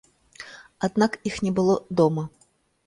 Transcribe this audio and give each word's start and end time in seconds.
Аднак 0.89 1.21
іх 1.31 1.39
не 1.45 1.55
было 1.61 1.73
дома. 2.03 2.29